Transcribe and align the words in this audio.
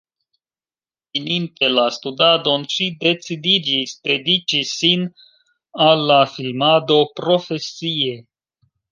Fininte 1.15 1.67
la 1.73 1.81
studadon 1.97 2.63
ŝi 2.75 2.87
decidiĝis 3.03 3.93
dediĉi 4.09 4.61
sin 4.69 5.03
al 5.89 6.01
la 6.13 6.17
filmado 6.37 6.97
profesie. 7.21 8.17